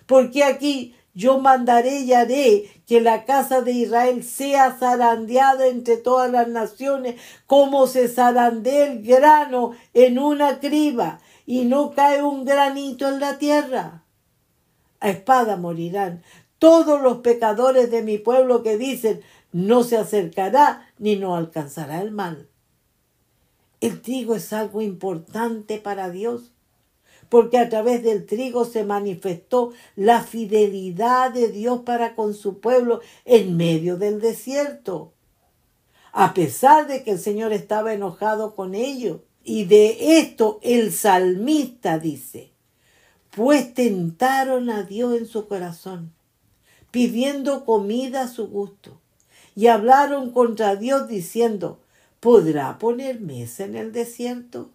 porque 0.06 0.44
aquí 0.44 0.94
yo 1.16 1.40
mandaré 1.40 2.02
y 2.02 2.14
haré 2.14 2.70
que 2.86 3.02
la 3.02 3.26
casa 3.26 3.62
de 3.62 3.72
Israel 3.72 4.24
sea 4.24 4.78
zarandeada 4.78 5.66
entre 5.66 5.98
todas 5.98 6.32
las 6.32 6.48
naciones, 6.48 7.20
como 7.48 7.88
se 7.88 8.08
zarandea 8.08 8.86
el 8.86 9.02
grano 9.02 9.72
en 9.96 10.20
una 10.20 10.60
criba, 10.60 11.20
y 11.48 11.66
no 11.66 11.90
cae 11.96 12.22
un 12.22 12.46
granito 12.46 13.10
en 13.10 13.20
la 13.20 13.40
tierra 13.40 14.04
a 15.00 15.10
espada 15.10 15.58
morirán 15.58 16.22
todos 16.60 17.02
los 17.02 17.18
pecadores 17.18 17.90
de 17.90 18.04
mi 18.04 18.20
pueblo 18.20 18.62
que 18.62 18.78
dicen, 18.78 19.22
no 19.52 19.84
se 19.84 19.98
acercará 19.98 20.88
ni 21.00 21.16
no 21.16 21.36
alcanzará 21.36 22.02
el 22.02 22.12
mal. 22.12 22.50
El 23.82 24.02
trigo 24.02 24.36
es 24.36 24.54
algo 24.54 24.82
importante 24.82 25.78
para 25.80 26.10
Dios, 26.10 26.52
porque 27.30 27.58
a 27.58 27.70
través 27.70 28.04
del 28.04 28.26
trigo 28.26 28.66
se 28.66 28.84
manifestó 28.84 29.72
la 29.96 30.22
fidelidad 30.22 31.32
de 31.32 31.50
Dios 31.50 31.82
para 31.82 32.16
con 32.16 32.34
su 32.34 32.60
pueblo 32.60 33.02
en 33.26 33.58
medio 33.58 33.98
del 33.98 34.22
desierto. 34.22 35.14
A 36.12 36.34
pesar 36.34 36.88
de 36.88 37.04
que 37.04 37.12
el 37.12 37.20
Señor 37.20 37.52
estaba 37.52 37.94
enojado 37.94 38.56
con 38.56 38.76
ellos. 38.76 39.20
Y 39.48 39.66
de 39.66 40.18
esto 40.20 40.60
el 40.64 40.92
salmista 40.92 42.00
dice, 42.00 42.52
pues 43.30 43.76
tentaron 43.76 44.72
a 44.72 44.82
Dios 44.82 45.16
en 45.16 45.28
su 45.28 45.48
corazón, 45.48 46.14
pidiendo 46.90 47.64
comida 47.64 48.24
a 48.24 48.28
su 48.28 48.48
gusto, 48.48 49.00
y 49.56 49.68
hablaron 49.68 50.32
contra 50.32 50.76
Dios 50.76 51.08
diciendo, 51.08 51.80
¿podrá 52.26 52.80
poner 52.80 53.22
mesa 53.22 53.66
en 53.66 53.76
el 53.76 53.92
desierto? 53.92 54.72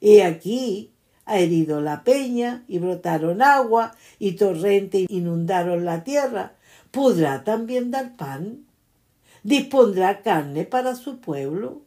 He 0.00 0.22
aquí, 0.22 0.92
ha 1.24 1.40
herido 1.40 1.80
la 1.80 2.04
peña, 2.04 2.64
y 2.68 2.78
brotaron 2.78 3.42
agua, 3.42 3.96
y 4.20 4.36
torrente 4.36 5.06
inundaron 5.08 5.84
la 5.84 6.04
tierra. 6.04 6.54
¿Podrá 6.92 7.42
también 7.42 7.90
dar 7.90 8.16
pan? 8.16 8.64
¿Dispondrá 9.42 10.22
carne 10.22 10.66
para 10.66 10.94
su 10.94 11.18
pueblo? 11.18 11.82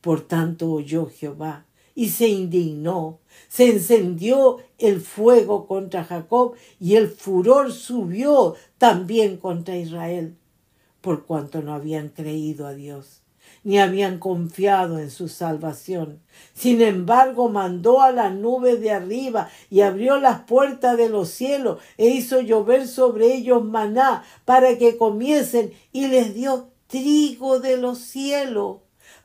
Por 0.00 0.22
tanto 0.22 0.68
oyó 0.72 1.06
Jehová 1.06 1.64
y 1.94 2.08
se 2.08 2.26
indignó. 2.26 3.20
Se 3.46 3.70
encendió 3.70 4.58
el 4.78 5.00
fuego 5.00 5.68
contra 5.68 6.02
Jacob 6.02 6.54
y 6.80 6.96
el 6.96 7.06
furor 7.06 7.70
subió 7.70 8.56
también 8.78 9.36
contra 9.36 9.76
Israel, 9.76 10.34
por 11.00 11.24
cuanto 11.24 11.62
no 11.62 11.72
habían 11.72 12.08
creído 12.08 12.66
a 12.66 12.74
Dios 12.74 13.23
ni 13.64 13.78
habían 13.78 14.18
confiado 14.18 14.98
en 14.98 15.10
su 15.10 15.28
salvación. 15.28 16.20
Sin 16.52 16.80
embargo, 16.80 17.48
mandó 17.48 18.02
a 18.02 18.12
las 18.12 18.32
nubes 18.32 18.80
de 18.80 18.92
arriba 18.92 19.48
y 19.70 19.80
abrió 19.80 20.18
las 20.18 20.40
puertas 20.42 20.96
de 20.96 21.08
los 21.08 21.30
cielos 21.30 21.82
e 21.98 22.06
hizo 22.06 22.40
llover 22.40 22.86
sobre 22.86 23.34
ellos 23.34 23.64
maná 23.64 24.22
para 24.44 24.78
que 24.78 24.96
comiesen 24.96 25.72
y 25.92 26.06
les 26.06 26.34
dio 26.34 26.68
trigo 26.86 27.58
de 27.58 27.76
los 27.78 27.98
cielos 27.98 28.84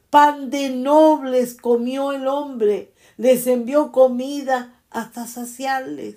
pan 0.09 0.49
de 0.49 0.69
nobles 0.69 1.55
comió 1.55 2.11
el 2.11 2.27
hombre, 2.27 2.93
les 3.17 3.47
envió 3.47 3.91
comida 3.91 4.81
hasta 4.89 5.27
saciarles. 5.27 6.15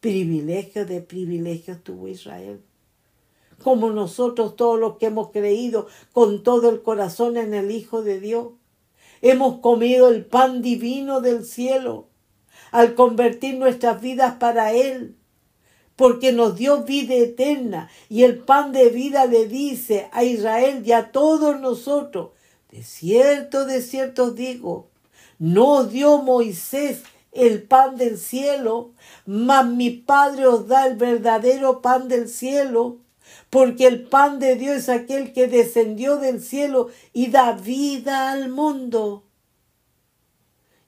Privilegio 0.00 0.86
de 0.86 1.00
privilegios 1.00 1.82
tuvo 1.82 2.08
Israel. 2.08 2.60
Como 3.62 3.90
nosotros 3.90 4.56
todos 4.56 4.78
los 4.78 4.96
que 4.98 5.06
hemos 5.06 5.30
creído 5.30 5.86
con 6.12 6.42
todo 6.42 6.70
el 6.70 6.82
corazón 6.82 7.36
en 7.36 7.54
el 7.54 7.70
Hijo 7.70 8.02
de 8.02 8.20
Dios. 8.20 8.48
Hemos 9.22 9.58
comido 9.60 10.08
el 10.08 10.24
pan 10.24 10.62
divino 10.62 11.20
del 11.20 11.44
cielo 11.44 12.08
al 12.72 12.94
convertir 12.94 13.56
nuestras 13.56 14.00
vidas 14.00 14.36
para 14.36 14.72
Él 14.72 15.16
porque 16.00 16.32
nos 16.32 16.56
dio 16.56 16.84
vida 16.84 17.14
eterna 17.14 17.90
y 18.08 18.22
el 18.22 18.38
pan 18.38 18.72
de 18.72 18.88
vida 18.88 19.26
le 19.26 19.46
dice 19.46 20.08
a 20.12 20.24
Israel 20.24 20.82
y 20.82 20.92
a 20.92 21.12
todos 21.12 21.60
nosotros, 21.60 22.30
de 22.70 22.82
cierto, 22.82 23.66
de 23.66 23.82
cierto 23.82 24.30
digo, 24.30 24.88
no 25.38 25.84
dio 25.84 26.16
Moisés 26.22 27.02
el 27.32 27.64
pan 27.64 27.98
del 27.98 28.16
cielo, 28.16 28.92
mas 29.26 29.66
mi 29.66 29.90
Padre 29.90 30.46
os 30.46 30.68
da 30.68 30.86
el 30.86 30.96
verdadero 30.96 31.82
pan 31.82 32.08
del 32.08 32.30
cielo, 32.30 32.96
porque 33.50 33.88
el 33.88 34.04
pan 34.04 34.38
de 34.38 34.54
Dios 34.54 34.76
es 34.76 34.88
aquel 34.88 35.32
que 35.32 35.48
descendió 35.48 36.16
del 36.16 36.40
cielo 36.40 36.88
y 37.12 37.26
da 37.28 37.52
vida 37.52 38.30
al 38.30 38.48
mundo. 38.48 39.24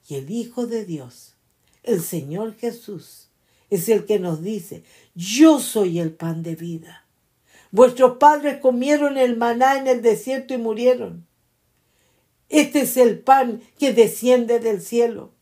Y 0.09 0.15
el 0.15 0.31
Hijo 0.31 0.67
de 0.67 0.85
Dios, 0.85 1.35
el 1.83 2.01
Señor 2.01 2.55
Jesús, 2.55 3.29
es 3.69 3.89
el 3.89 4.05
que 4.05 4.21
nos 4.21 4.43
dice, 4.43 4.85
yo 5.15 5.59
soy 5.59 5.99
el 5.99 6.13
pan 6.13 6.43
de 6.43 6.55
vida. 6.55 7.07
Vuestros 7.73 8.19
padres 8.19 8.61
comieron 8.61 9.17
el 9.17 9.37
maná 9.37 9.79
en 9.79 9.87
el 9.89 10.03
desierto 10.03 10.55
y 10.55 10.59
murieron. 10.59 11.27
Este 12.49 12.83
es 12.83 12.97
el 12.97 13.19
pan 13.19 13.63
que 13.79 13.93
desciende 13.93 14.61
del 14.61 14.83
cielo, 14.83 15.33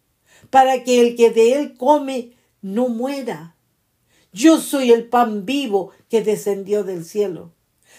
para 0.49 0.85
que 0.85 1.01
el 1.01 1.17
que 1.17 1.31
de 1.31 1.55
él 1.55 1.77
come 1.77 2.33
no 2.63 2.89
muera. 2.89 3.57
Yo 4.33 4.61
soy 4.61 4.93
el 4.93 5.09
pan 5.09 5.45
vivo 5.45 5.91
que 6.09 6.23
descendió 6.23 6.85
del 6.85 7.05
cielo. 7.05 7.53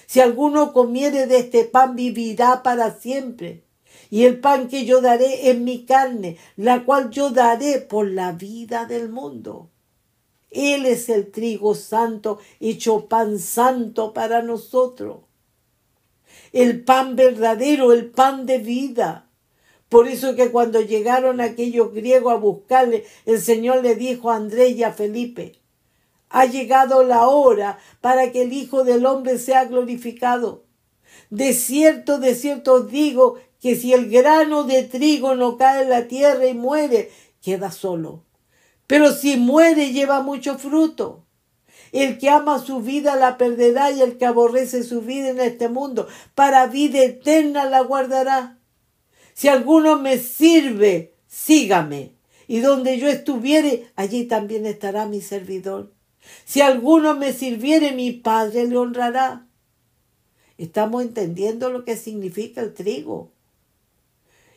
Si 0.05 0.19
alguno 0.19 0.73
comiere 0.73 1.27
de 1.27 1.39
este 1.39 1.65
pan 1.65 1.95
vivirá 1.95 2.63
para 2.63 2.99
siempre. 2.99 3.63
Y 4.09 4.23
el 4.23 4.39
pan 4.39 4.67
que 4.67 4.85
yo 4.85 5.01
daré 5.01 5.49
es 5.49 5.57
mi 5.57 5.85
carne, 5.85 6.37
la 6.57 6.85
cual 6.85 7.11
yo 7.11 7.29
daré 7.29 7.79
por 7.79 8.09
la 8.09 8.31
vida 8.33 8.85
del 8.85 9.09
mundo. 9.09 9.69
Él 10.49 10.85
es 10.85 11.07
el 11.07 11.31
trigo 11.31 11.75
santo, 11.75 12.39
hecho 12.59 13.07
pan 13.07 13.39
santo 13.39 14.13
para 14.13 14.41
nosotros 14.41 15.19
el 16.53 16.83
pan 16.83 17.15
verdadero, 17.15 17.93
el 17.93 18.09
pan 18.09 18.45
de 18.45 18.57
vida. 18.57 19.27
Por 19.89 20.07
eso 20.07 20.35
que 20.35 20.51
cuando 20.51 20.81
llegaron 20.81 21.41
aquellos 21.41 21.93
griegos 21.93 22.33
a 22.33 22.37
buscarle, 22.37 23.05
el 23.25 23.41
Señor 23.41 23.81
le 23.83 23.95
dijo 23.95 24.31
a 24.31 24.37
Andrés 24.37 24.75
y 24.75 24.83
a 24.83 24.93
Felipe, 24.93 25.59
ha 26.31 26.45
llegado 26.45 27.03
la 27.03 27.27
hora 27.27 27.77
para 27.99 28.31
que 28.31 28.43
el 28.43 28.53
Hijo 28.53 28.83
del 28.83 29.05
Hombre 29.05 29.37
sea 29.37 29.65
glorificado. 29.65 30.65
De 31.29 31.53
cierto, 31.53 32.19
de 32.19 32.35
cierto 32.35 32.73
os 32.73 32.89
digo 32.89 33.37
que 33.59 33.75
si 33.75 33.93
el 33.93 34.09
grano 34.09 34.63
de 34.63 34.83
trigo 34.83 35.35
no 35.35 35.57
cae 35.57 35.83
en 35.83 35.89
la 35.89 36.07
tierra 36.07 36.47
y 36.47 36.53
muere, 36.53 37.11
queda 37.41 37.71
solo. 37.71 38.23
Pero 38.87 39.11
si 39.11 39.37
muere 39.37 39.91
lleva 39.91 40.21
mucho 40.21 40.57
fruto. 40.57 41.25
El 41.91 42.17
que 42.17 42.29
ama 42.29 42.59
su 42.59 42.79
vida 42.79 43.15
la 43.15 43.37
perderá 43.37 43.91
y 43.91 44.01
el 44.01 44.17
que 44.17 44.25
aborrece 44.25 44.83
su 44.83 45.01
vida 45.01 45.29
en 45.29 45.41
este 45.41 45.67
mundo, 45.67 46.07
para 46.35 46.67
vida 46.67 46.99
eterna 46.99 47.65
la 47.65 47.81
guardará. 47.81 48.57
Si 49.33 49.49
alguno 49.49 49.99
me 49.99 50.17
sirve, 50.17 51.15
sígame. 51.27 52.15
Y 52.47 52.59
donde 52.59 52.97
yo 52.97 53.07
estuviere, 53.07 53.91
allí 53.95 54.25
también 54.25 54.65
estará 54.65 55.05
mi 55.05 55.21
servidor. 55.21 55.93
Si 56.45 56.61
alguno 56.61 57.15
me 57.15 57.33
sirviere, 57.33 57.91
mi 57.91 58.11
Padre 58.11 58.67
le 58.67 58.77
honrará. 58.77 59.47
Estamos 60.57 61.01
entendiendo 61.01 61.69
lo 61.69 61.85
que 61.85 61.97
significa 61.97 62.61
el 62.61 62.73
trigo. 62.73 63.31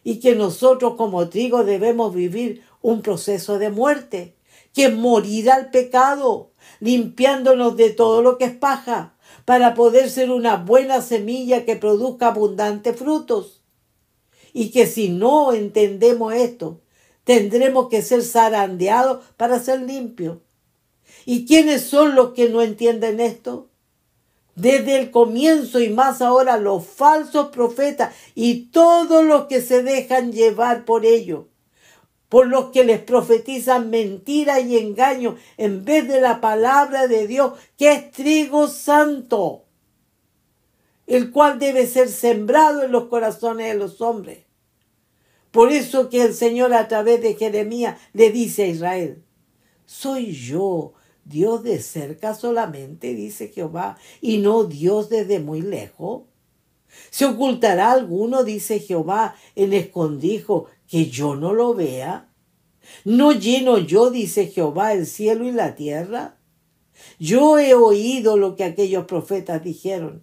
Y 0.03 0.21
que 0.21 0.35
nosotros 0.35 0.97
como 0.97 1.29
trigo 1.29 1.65
debemos 1.65 2.15
vivir 2.15 2.63
un 2.83 3.01
proceso 3.01 3.59
de 3.59 3.71
muerte, 3.71 4.35
que 4.75 4.91
morir 4.91 5.51
al 5.51 5.71
pecado, 5.71 6.51
limpiándonos 6.81 7.77
de 7.77 7.91
todo 7.91 8.21
lo 8.21 8.37
que 8.37 8.45
es 8.45 8.55
paja, 8.55 9.15
para 9.45 9.75
poder 9.75 10.11
ser 10.11 10.31
una 10.31 10.57
buena 10.57 11.01
semilla 11.01 11.65
que 11.65 11.77
produzca 11.77 12.29
abundantes 12.29 12.97
frutos. 12.97 13.63
Y 14.53 14.71
que 14.71 14.87
si 14.87 15.09
no 15.09 15.53
entendemos 15.53 16.35
esto, 16.35 16.81
tendremos 17.25 17.89
que 17.89 18.03
ser 18.03 18.23
zarandeados 18.23 19.25
para 19.37 19.59
ser 19.59 19.81
limpios. 19.83 20.39
¿Y 21.27 21.47
quiénes 21.47 21.83
son 21.83 22.15
los 22.15 22.33
que 22.33 22.49
no 22.49 22.63
entienden 22.63 23.21
esto? 23.21 23.69
Desde 24.55 24.99
el 24.99 25.11
comienzo 25.11 25.81
y 25.81 25.89
más 25.89 26.23
ahora 26.23 26.57
los 26.59 26.87
falsos 26.87 27.49
profetas 27.49 28.15
y 28.35 28.67
todos 28.67 29.25
los 29.25 29.47
que 29.47 29.61
se 29.61 29.83
dejan 29.83 30.33
llevar 30.33 30.85
por 30.85 31.05
ellos 31.05 31.45
por 32.35 32.49
los 32.49 32.73
que 32.73 32.83
les 32.83 33.01
profetizan 33.01 33.91
mentira 33.91 34.59
y 34.59 34.77
engaño 34.77 35.37
en 35.57 35.85
vez 35.85 36.09
de 36.09 36.21
la 36.21 36.41
palabra 36.41 37.07
de 37.07 37.29
Dios, 37.29 37.53
que 37.79 37.93
es 37.93 38.11
trigo 38.11 38.67
santo, 38.67 39.67
el 41.07 41.31
cual 41.31 41.61
debe 41.61 41.87
ser 41.87 42.09
sembrado 42.09 42.83
en 42.83 42.91
los 42.91 43.05
corazones 43.05 43.69
de 43.69 43.79
los 43.79 44.01
hombres. 44.01 44.41
Por 45.53 45.71
eso 45.71 46.09
que 46.09 46.23
el 46.23 46.35
Señor 46.35 46.75
a 46.75 46.89
través 46.89 47.23
de 47.23 47.37
Jeremías 47.37 48.01
le 48.13 48.33
dice 48.33 48.65
a 48.65 48.67
Israel, 48.67 49.23
soy 49.87 50.33
yo, 50.33 50.95
Dios 51.25 51.63
de 51.63 51.81
cerca 51.81 52.35
solamente, 52.35 53.15
dice 53.15 53.49
Jehová, 53.49 53.97
y 54.21 54.39
no 54.39 54.65
Dios 54.65 55.09
desde 55.09 55.41
muy 55.41 55.63
lejos. 55.63 56.23
¿Se 57.11 57.25
ocultará 57.25 57.93
alguno, 57.93 58.45
dice 58.45 58.79
Jehová, 58.79 59.35
en 59.57 59.73
escondijo 59.73 60.67
que 60.87 61.07
yo 61.07 61.35
no 61.35 61.53
lo 61.53 61.75
vea? 61.75 62.31
¿No 63.05 63.33
lleno 63.33 63.79
yo, 63.79 64.11
dice 64.11 64.47
Jehová, 64.47 64.93
el 64.93 65.07
cielo 65.07 65.45
y 65.45 65.53
la 65.53 65.75
tierra? 65.75 66.39
Yo 67.19 67.59
he 67.59 67.75
oído 67.75 68.37
lo 68.37 68.57
que 68.57 68.65
aquellos 68.65 69.07
profetas 69.07 69.63
dijeron, 69.65 70.23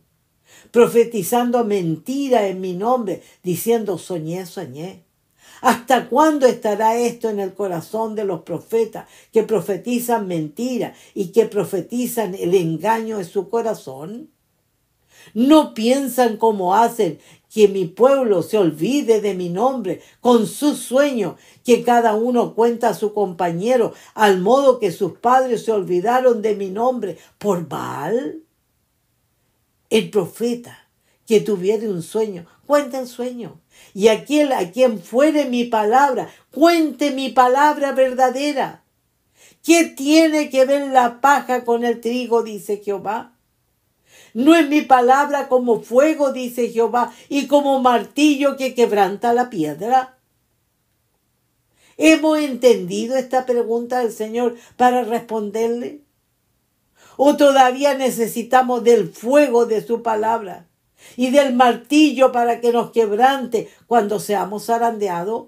profetizando 0.72 1.64
mentira 1.66 2.48
en 2.48 2.62
mi 2.62 2.74
nombre, 2.74 3.22
diciendo 3.44 3.98
soñé, 3.98 4.46
soñé. 4.46 5.04
¿Hasta 5.62 6.10
cuándo 6.10 6.48
estará 6.48 6.98
esto 6.98 7.30
en 7.30 7.40
el 7.40 7.54
corazón 7.54 8.16
de 8.16 8.26
los 8.26 8.42
profetas 8.42 9.08
que 9.32 9.44
profetizan 9.44 10.28
mentira 10.28 10.96
y 11.14 11.28
que 11.28 11.46
profetizan 11.46 12.34
el 12.34 12.56
engaño 12.56 13.20
en 13.20 13.26
su 13.26 13.48
corazón? 13.50 14.32
No 15.36 15.76
piensan 15.76 16.38
como 16.38 16.76
hacen 16.76 17.20
que 17.54 17.68
mi 17.68 17.86
pueblo 17.86 18.42
se 18.42 18.58
olvide 18.58 19.22
de 19.22 19.36
mi 19.36 19.50
nombre 19.50 20.02
con 20.20 20.48
su 20.48 20.74
sueño, 20.74 21.38
que 21.64 21.84
cada 21.84 22.16
uno 22.16 22.56
cuenta 22.56 22.90
a 22.90 22.94
su 22.96 23.14
compañero, 23.14 23.94
al 24.16 24.40
modo 24.40 24.80
que 24.80 24.92
sus 24.92 25.14
padres 25.20 25.66
se 25.66 25.72
olvidaron 25.72 26.42
de 26.42 26.56
mi 26.56 26.70
nombre 26.70 27.18
por 27.38 27.68
Baal. 27.68 28.42
El 29.92 30.10
profeta 30.10 30.88
que 31.32 31.40
tuviere 31.40 31.88
un 31.88 32.04
sueño, 32.04 32.46
cuenta 32.68 33.00
el 33.00 33.08
sueño. 33.08 33.62
Y 33.94 34.10
aquel 34.10 34.52
a 34.52 34.70
quien 34.70 35.00
fuere 35.00 35.46
mi 35.46 35.64
palabra, 35.64 36.28
cuente 36.54 37.12
mi 37.12 37.30
palabra 37.30 37.94
verdadera. 37.94 38.84
¿Qué 39.64 39.86
tiene 39.86 40.50
que 40.50 40.66
ver 40.66 40.90
la 40.90 41.22
paja 41.22 41.64
con 41.64 41.86
el 41.86 42.02
trigo? 42.02 42.44
dice 42.44 42.82
Jehová. 42.84 43.32
No 44.34 44.58
es 44.58 44.68
mi 44.68 44.82
palabra 44.82 45.48
como 45.48 45.80
fuego, 45.80 46.34
dice 46.34 46.68
Jehová, 46.68 47.14
y 47.30 47.48
como 47.48 47.80
martillo 47.80 48.58
que 48.58 48.76
quebranta 48.76 49.32
la 49.32 49.50
piedra. 49.50 50.18
¿Hemos 51.96 52.40
entendido 52.40 53.16
esta 53.16 53.46
pregunta 53.46 54.00
del 54.00 54.12
Señor 54.12 54.58
para 54.76 55.06
responderle? 55.06 56.02
¿O 57.16 57.38
todavía 57.38 57.94
necesitamos 57.94 58.84
del 58.84 59.08
fuego 59.08 59.66
de 59.66 59.82
su 59.82 60.02
palabra 60.02 60.68
y 61.18 61.32
del 61.32 61.54
martillo 61.54 62.32
para 62.32 62.62
que 62.62 62.72
nos 62.72 62.92
quebrante 62.92 63.70
cuando 63.88 64.20
seamos 64.20 64.66
zarandeados? 64.66 65.48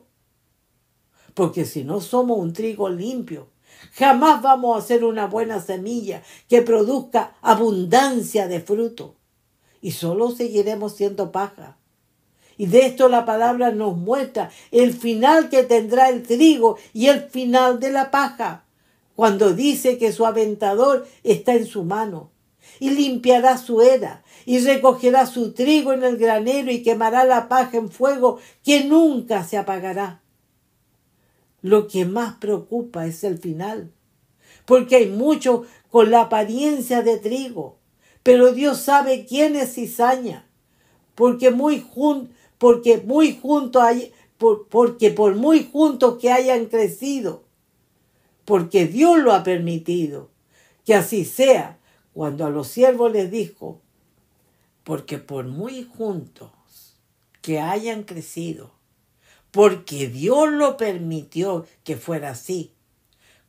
Porque 1.34 1.66
si 1.66 1.84
no 1.84 2.02
somos 2.02 2.38
un 2.38 2.54
trigo 2.54 2.90
limpio, 2.90 3.54
Jamás 3.94 4.42
vamos 4.42 4.76
a 4.76 4.80
hacer 4.80 5.04
una 5.04 5.28
buena 5.28 5.62
semilla 5.62 6.24
que 6.48 6.62
produzca 6.62 7.36
abundancia 7.42 8.48
de 8.48 8.60
fruto. 8.60 9.16
Y 9.82 9.92
solo 9.92 10.32
seguiremos 10.32 10.96
siendo 10.96 11.32
paja. 11.32 11.78
Y 12.58 12.68
de 12.68 12.86
esto 12.86 13.10
la 13.10 13.26
palabra 13.26 13.72
nos 13.72 13.98
muestra 13.98 14.52
el 14.72 14.94
final 14.94 15.50
que 15.50 15.64
tendrá 15.64 16.10
el 16.10 16.24
trigo 16.24 16.78
y 16.94 17.08
el 17.08 17.22
final 17.22 17.80
de 17.80 17.92
la 17.92 18.12
paja, 18.12 18.66
cuando 19.16 19.54
dice 19.54 19.98
que 19.98 20.12
su 20.12 20.26
aventador 20.26 21.08
está 21.24 21.54
en 21.56 21.66
su 21.66 21.84
mano, 21.84 22.32
y 22.80 22.92
limpiará 22.92 23.58
su 23.58 23.82
era, 23.82 24.24
y 24.46 24.60
recogerá 24.60 25.26
su 25.26 25.54
trigo 25.54 25.94
en 25.94 26.04
el 26.04 26.18
granero 26.18 26.72
y 26.72 26.84
quemará 26.84 27.24
la 27.24 27.48
paja 27.48 27.78
en 27.78 27.90
fuego 27.90 28.40
que 28.64 28.84
nunca 28.84 29.44
se 29.44 29.58
apagará. 29.58 30.22
Lo 31.62 31.88
que 31.88 32.06
más 32.06 32.36
preocupa 32.36 33.06
es 33.06 33.24
el 33.24 33.38
final, 33.38 33.92
porque 34.66 34.98
hay 34.98 35.08
muchos 35.08 35.68
con 35.90 36.12
la 36.12 36.22
apariencia 36.22 37.02
de 37.04 37.18
trigo, 37.18 37.78
pero 38.22 38.52
Dios 38.52 38.80
sabe 38.80 39.26
quién 39.26 39.56
es 39.56 39.76
cizaña, 39.76 40.48
porque 41.16 41.52
muy 41.52 41.80
junto, 41.80 42.34
porque 42.58 42.98
muy 43.06 43.38
junto 43.42 43.82
hay, 43.82 44.12
porque 44.38 45.12
por 45.12 45.36
muy 45.36 45.70
juntos 45.72 46.18
que 46.20 46.32
hayan 46.32 46.66
crecido, 46.66 47.44
porque 48.46 48.88
Dios 48.88 49.20
lo 49.20 49.34
ha 49.34 49.44
permitido, 49.44 50.30
que 50.86 50.96
así 50.96 51.24
sea, 51.24 51.80
cuando 52.14 52.46
a 52.46 52.50
los 52.50 52.68
siervos 52.68 53.12
les 53.12 53.32
dijo, 53.32 53.82
porque 54.84 55.18
por 55.18 55.46
muy 55.46 55.84
juntos 55.84 56.52
que 57.42 57.60
hayan 57.60 58.04
crecido, 58.04 58.72
porque 59.52 60.08
Dios 60.08 60.52
lo 60.52 60.78
permitió 60.78 61.66
que 61.84 61.98
fuera 61.98 62.32
así. 62.32 62.74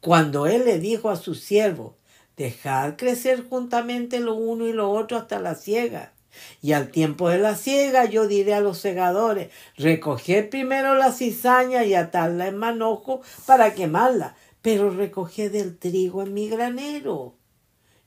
Cuando 0.00 0.46
Él 0.46 0.64
le 0.64 0.78
dijo 0.78 1.10
a 1.10 1.16
su 1.16 1.34
siervo, 1.34 1.96
dejad 2.36 2.96
crecer 2.96 3.44
juntamente 3.48 4.20
lo 4.20 4.34
uno 4.34 4.66
y 4.66 4.72
lo 4.72 4.90
otro 4.90 5.16
hasta 5.16 5.40
la 5.40 5.54
siega. 5.54 6.12
Y 6.60 6.72
al 6.72 6.90
tiempo 6.90 7.28
de 7.28 7.38
la 7.38 7.54
siega 7.54 8.06
yo 8.06 8.26
diré 8.26 8.54
a 8.54 8.60
los 8.60 8.78
segadores, 8.78 9.52
recoged 9.76 10.50
primero 10.50 10.94
la 10.94 11.12
cizaña 11.12 11.84
y 11.84 11.94
atadla 11.94 12.48
en 12.48 12.56
manojo 12.56 13.22
para 13.46 13.74
quemarla, 13.74 14.34
pero 14.60 14.90
recoged 14.90 15.54
el 15.54 15.78
trigo 15.78 16.22
en 16.22 16.34
mi 16.34 16.48
granero. 16.48 17.34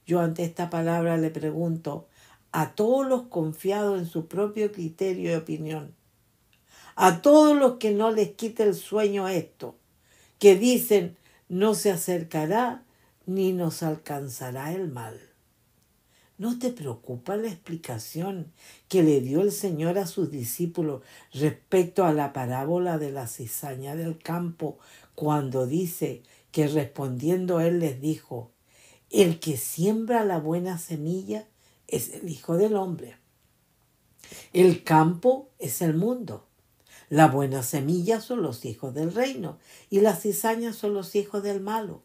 Yo 0.08 0.22
ante 0.22 0.46
esta 0.46 0.70
palabra 0.70 1.17
le 1.17 1.30
pregunto 1.30 2.08
a 2.54 2.76
todos 2.76 3.06
los 3.06 3.24
confiados 3.24 4.00
en 4.00 4.08
su 4.08 4.28
propio 4.28 4.72
criterio 4.72 5.32
y 5.32 5.36
opinión, 5.36 5.93
A 6.96 7.22
todos 7.22 7.56
los 7.56 7.74
que 7.74 7.91
no 7.91 8.10
les 8.10 8.32
quite 8.32 8.63
el 8.63 8.74
sueño 8.74 9.28
esto, 9.28 9.76
que 10.39 10.56
dicen, 10.56 11.17
no 11.50 11.76
se 11.76 11.91
acercará 11.91 12.84
ni 13.26 13.52
nos 13.52 13.84
alcanzará 13.84 14.74
el 14.74 14.88
mal. 14.88 15.20
¿No 16.38 16.58
te 16.58 16.72
preocupa 16.72 17.36
la 17.36 17.50
explicación 17.50 18.52
que 18.88 19.04
le 19.04 19.22
dio 19.22 19.41
el 19.41 19.52
Señor 19.52 19.98
a 19.98 20.08
sus 20.08 20.32
discípulos 20.32 21.04
respecto 21.34 22.06
a 22.06 22.13
la 22.13 22.32
parábola 22.32 22.98
de 22.98 23.12
la 23.12 23.28
cizaña 23.28 23.96
del 23.96 24.17
campo 24.17 24.80
cuando 25.15 25.67
dice 25.67 26.24
que 26.52 26.67
respondiendo 26.67 27.60
Él 27.60 27.80
les 27.80 28.00
dijo, 28.02 28.52
el 29.10 29.39
que 29.39 29.58
siembra 29.58 30.26
la 30.26 30.39
buena 30.39 30.78
semilla 30.78 31.48
es 31.88 32.10
el 32.13 32.30
Hijo 32.30 32.58
del 32.58 32.76
Hombre. 32.76 33.17
El 34.54 34.84
campo 34.84 35.50
es 35.60 35.82
el 35.82 35.93
mundo. 35.93 36.46
La 37.10 37.28
buena 37.28 37.63
semilla 37.63 38.20
son 38.20 38.41
los 38.41 38.65
hijos 38.65 38.93
del 38.93 39.13
reino 39.13 39.60
y 39.89 40.02
las 40.02 40.22
cizañas 40.22 40.76
son 40.76 40.93
los 40.93 41.15
hijos 41.15 41.41
del 41.41 41.62
malo. 41.62 42.04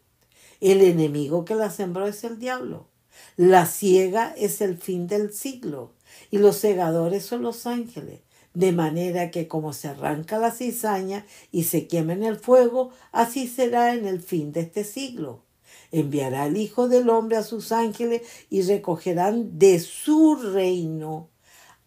El 0.61 0.81
enemigo 0.81 1.43
que 1.43 1.55
la 1.55 1.69
sembró 1.69 2.07
es 2.07 2.23
el 2.23 2.39
diablo. 2.39 2.87
La 3.35 3.65
ciega 3.65 4.33
es 4.37 4.61
el 4.61 4.77
fin 4.77 5.07
del 5.07 5.33
siglo 5.33 5.91
y 6.31 6.37
los 6.37 6.55
segadores 6.55 7.25
son 7.25 7.41
los 7.41 7.67
ángeles. 7.67 8.21
De 8.53 8.71
manera 8.71 9.31
que 9.31 9.47
como 9.47 9.73
se 9.73 9.89
arranca 9.89 10.37
la 10.37 10.51
cizaña 10.51 11.25
y 11.51 11.63
se 11.63 11.87
quema 11.87 12.13
en 12.13 12.23
el 12.23 12.37
fuego, 12.37 12.91
así 13.11 13.47
será 13.47 13.93
en 13.93 14.05
el 14.05 14.21
fin 14.21 14.53
de 14.53 14.61
este 14.61 14.83
siglo. 14.83 15.43
Enviará 15.93 16.47
el 16.47 16.57
Hijo 16.57 16.89
del 16.89 17.07
Hombre 17.09 17.37
a 17.37 17.43
sus 17.43 17.71
ángeles 17.71 18.23
y 18.49 18.63
recogerán 18.63 19.59
de 19.59 19.79
su 19.79 20.35
reino 20.35 21.29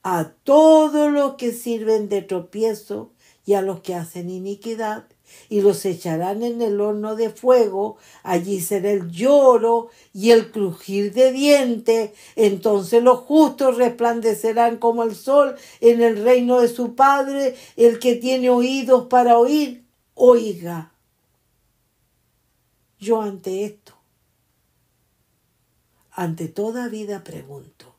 a 0.05 0.31
todos 0.45 1.13
los 1.13 1.35
que 1.35 1.51
sirven 1.51 2.09
de 2.09 2.23
tropiezo 2.23 3.11
y 3.45 3.55
a 3.55 3.63
los 3.63 3.81
que 3.81 3.97
hacen 3.97 4.31
iniquidad 4.31 5.07
y 5.49 5.61
los 5.61 5.85
echarán 5.85 6.45
en 6.45 6.63
el 6.63 6.81
horno 6.81 7.17
de 7.17 7.31
fuego, 7.31 7.97
allí 8.23 8.61
será 8.61 8.93
el 8.93 9.11
lloro 9.11 9.89
y 10.15 10.31
el 10.31 10.53
crujir 10.53 11.13
de 11.13 11.33
dientes, 11.33 12.13
entonces 12.37 13.03
los 13.03 13.19
justos 13.19 13.77
resplandecerán 13.77 14.77
como 14.77 15.03
el 15.03 15.17
sol 15.17 15.57
en 15.81 16.01
el 16.01 16.23
reino 16.23 16.61
de 16.61 16.69
su 16.69 16.95
Padre, 16.95 17.57
el 17.77 17.99
que 17.99 18.15
tiene 18.15 18.51
oídos 18.51 19.09
para 19.09 19.37
oír, 19.37 19.85
oiga. 20.15 20.93
Yo 22.99 23.21
ante 23.21 23.65
esto, 23.65 23.86
ante 26.17 26.49
toda 26.49 26.89
vida 26.89 27.23
pregunto, 27.23 27.95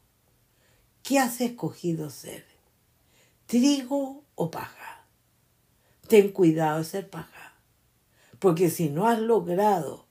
¿qué 1.04 1.20
has 1.20 1.40
escogido 1.40 2.10
ser? 2.10 2.46
¿Trigo 3.46 4.24
o 4.34 4.50
paja? 4.50 5.06
ten 6.08 6.30
cuidado 6.30 6.80
de 6.80 6.86
ser 6.86 7.10
paja. 7.10 7.54
Porque 8.40 8.72
si 8.72 8.90
no 8.90 9.08
has 9.08 9.20
logrado 9.20 10.08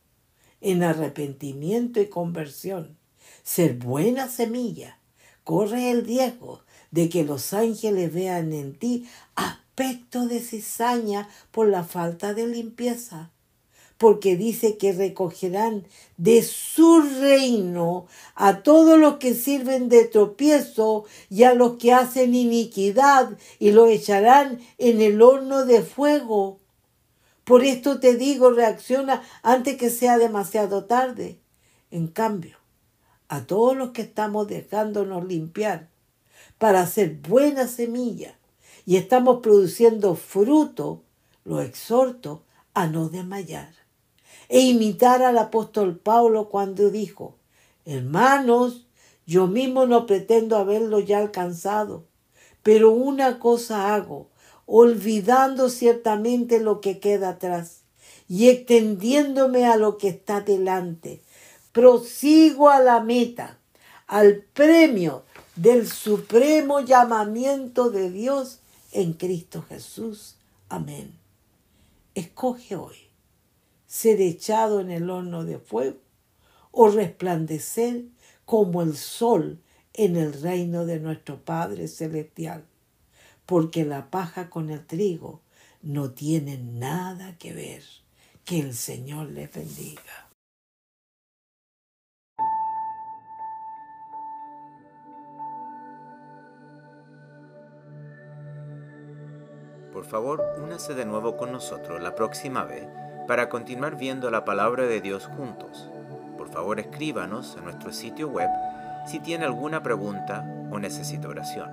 en 0.61 0.85
arrepentimiento 0.85 2.01
y 2.01 2.09
conversión 2.09 2.97
ser 3.43 3.75
buena 3.75 4.29
semilla, 4.29 4.99
corre 5.43 5.91
el 5.91 6.05
riesgo 6.05 6.63
de 6.93 7.09
que 7.09 7.25
los 7.25 7.53
ángeles 7.53 8.15
vean 8.15 8.53
en 8.53 8.79
ti 8.79 9.09
aspecto 9.35 10.27
de 10.27 10.41
cizaña 10.41 11.29
por 11.51 11.67
la 11.69 11.83
falta 11.83 12.35
de 12.35 12.47
limpieza 12.47 13.33
porque 13.99 14.37
dice 14.37 14.77
que 14.77 14.93
recogerán 14.93 15.87
de 16.17 16.43
su 16.43 17.01
reino 17.01 18.07
a 18.35 18.63
todos 18.63 18.99
los 18.99 19.17
que 19.17 19.35
sirven 19.35 19.89
de 19.89 20.05
tropiezo 20.05 21.05
y 21.31 21.45
a 21.45 21.55
los 21.55 21.77
que 21.77 21.93
hacen 21.93 22.35
iniquidad 22.35 23.39
y 23.59 23.71
lo 23.71 23.87
echarán 23.87 24.61
en 24.79 25.01
el 25.01 25.23
horno 25.23 25.65
de 25.65 25.83
fuego. 25.83 26.59
Por 27.45 27.65
esto 27.65 28.01
te 28.01 28.17
digo, 28.17 28.51
reacciona 28.51 29.23
antes 29.43 29.77
que 29.77 29.89
sea 29.89 30.19
demasiado 30.19 30.85
tarde. 30.85 31.39
En 31.91 32.09
cambio, 32.09 32.59
a 33.29 33.47
todos 33.47 33.77
los 33.77 33.93
que 33.93 34.03
estamos 34.03 34.49
dejándonos 34.49 35.25
limpiar 35.25 35.89
para 36.59 36.81
hacer 36.81 37.15
buena 37.15 37.67
semilla 37.67 38.37
y 38.85 38.97
estamos 38.97 39.41
produciendo 39.43 40.17
fruto, 40.17 41.03
lo 41.45 41.61
exhorto 41.61 42.43
a 42.75 42.89
no 42.89 43.09
desmayar 43.09 43.86
e 44.49 44.61
imitar 44.61 45.23
al 45.23 45.39
apóstol 45.39 45.99
Pablo 45.99 46.49
cuando 46.49 46.91
dijo, 46.91 47.37
hermanos, 47.85 48.87
yo 49.27 49.47
mismo 49.47 49.87
no 49.87 50.07
pretendo 50.07 50.57
haberlo 50.57 51.01
ya 51.01 51.19
alcanzado, 51.19 52.05
pero 52.63 52.91
una 52.91 53.39
cosa 53.39 53.95
hago, 53.95 54.29
olvidando 54.67 55.69
ciertamente 55.69 56.61
lo 56.61 56.81
que 56.81 56.99
queda 56.99 57.31
atrás 57.31 57.83
y 58.29 58.49
extendiéndome 58.49 59.67
a 59.67 59.77
lo 59.77 59.99
que 59.99 60.09
está 60.09 60.41
delante, 60.41 61.23
prosigo 61.73 62.69
a 62.69 62.81
la 62.81 63.01
meta, 63.01 63.59
al 64.07 64.45
premio 64.53 65.25
del 65.57 65.89
supremo 65.89 66.81
llamamiento 66.81 67.91
de 67.91 68.11
Dios 68.11 68.61
en 68.93 69.13
Cristo 69.13 69.65
Jesús. 69.69 70.37
Amén. 70.69 71.13
Escoge 72.15 72.77
hoy 72.77 73.06
ser 73.97 74.21
echado 74.21 74.81
en 74.81 74.91
el 74.91 75.09
horno 75.09 75.45
de 75.45 75.59
fuego 75.59 75.97
o 76.71 76.91
resplandecer 76.91 78.05
como 78.45 78.83
el 78.83 78.95
sol 78.95 79.59
en 79.95 80.17
el 80.17 80.35
reino 80.35 80.85
de 80.85 81.01
nuestro 81.01 81.43
Padre 81.43 81.89
Celestial, 81.89 82.67
porque 83.47 83.87
la 83.87 84.11
paja 84.11 84.51
con 84.51 84.69
el 84.69 84.85
trigo 84.87 85.41
no 85.81 86.11
tiene 86.11 86.59
nada 86.59 87.39
que 87.39 87.55
ver. 87.55 87.83
Que 88.45 88.61
el 88.61 88.75
Señor 88.75 89.31
les 89.31 89.53
bendiga. 89.53 90.29
Por 99.93 100.05
favor, 100.05 100.45
únase 100.63 100.95
de 100.95 101.07
nuevo 101.07 101.37
con 101.37 101.51
nosotros 101.51 102.01
la 102.01 102.15
próxima 102.15 102.63
vez 102.63 102.87
para 103.27 103.49
continuar 103.49 103.97
viendo 103.97 104.31
la 104.31 104.45
palabra 104.45 104.85
de 104.85 105.01
Dios 105.01 105.27
juntos. 105.27 105.91
Por 106.37 106.49
favor 106.49 106.79
escríbanos 106.81 107.57
en 107.57 107.65
nuestro 107.65 107.93
sitio 107.93 108.29
web 108.29 108.49
si 109.07 109.21
tiene 109.21 109.45
alguna 109.45 109.83
pregunta 109.83 110.45
o 110.71 110.79
necesita 110.79 111.29
oración. 111.29 111.71